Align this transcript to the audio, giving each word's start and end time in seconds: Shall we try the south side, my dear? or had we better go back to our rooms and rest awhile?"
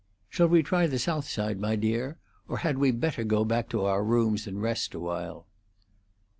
Shall 0.31 0.47
we 0.47 0.63
try 0.63 0.87
the 0.87 0.97
south 0.97 1.27
side, 1.29 1.59
my 1.59 1.75
dear? 1.75 2.17
or 2.47 2.57
had 2.57 2.79
we 2.79 2.89
better 2.89 3.23
go 3.23 3.45
back 3.45 3.69
to 3.69 3.85
our 3.85 4.03
rooms 4.03 4.47
and 4.47 4.59
rest 4.59 4.95
awhile?" 4.95 5.45